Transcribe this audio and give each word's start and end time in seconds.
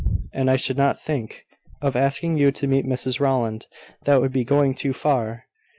And 0.33 0.49
I 0.49 0.55
should 0.55 0.77
not 0.77 0.99
think 0.99 1.45
of 1.79 1.95
asking 1.95 2.35
you 2.39 2.49
to 2.53 2.65
meet 2.65 2.87
Mrs 2.87 3.19
Rowland; 3.19 3.67
that 4.05 4.19
would 4.19 4.33
be 4.33 4.43
going 4.43 4.73
too 4.73 4.93
far. 4.93 5.45